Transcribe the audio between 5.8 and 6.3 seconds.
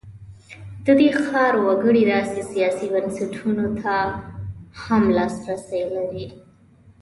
لري.